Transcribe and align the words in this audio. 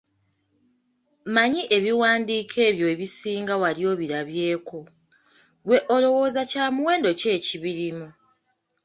Mmanyi 1.27 1.61
ebiwandiiko 1.77 2.57
ebyo 2.69 2.85
ebisinga 2.93 3.53
wali 3.61 3.81
obirabyeko, 3.91 4.79
ggwe 5.61 5.77
olowooza 5.95 6.41
kyamuwendo 6.51 7.09
ki 7.19 7.27
ekibirimu? 7.35 8.07